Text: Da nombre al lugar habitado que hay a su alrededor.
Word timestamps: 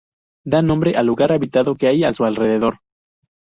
Da 0.45 0.63
nombre 0.63 0.95
al 0.95 1.05
lugar 1.05 1.31
habitado 1.31 1.75
que 1.75 1.85
hay 1.85 2.03
a 2.03 2.11
su 2.15 2.25
alrededor. 2.25 2.79